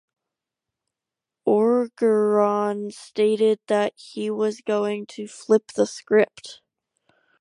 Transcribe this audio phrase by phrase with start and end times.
[1.47, 6.59] Orgeron stated that he was going to "flip the script".